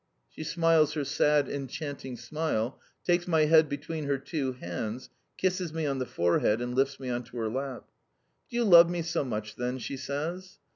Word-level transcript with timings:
She 0.31 0.43
smiles 0.43 0.93
her 0.93 1.03
sad, 1.03 1.47
enchanting 1.47 2.17
smile, 2.17 2.81
takes 3.05 3.27
my 3.27 3.41
head 3.45 3.69
between 3.69 4.05
her 4.05 4.17
two 4.17 4.53
hands, 4.53 5.11
kisses 5.37 5.73
me 5.75 5.85
on 5.85 5.99
the 5.99 6.07
forehead, 6.07 6.59
and 6.59 6.73
lifts 6.73 6.99
me 6.99 7.09
on 7.11 7.21
to 7.25 7.37
her 7.37 7.49
lap. 7.51 7.85
"Do 8.49 8.55
you 8.57 8.63
love 8.63 8.89
me 8.89 9.03
so 9.03 9.23
much, 9.23 9.57
then?" 9.57 9.77
she 9.77 9.97
says. 9.97 10.57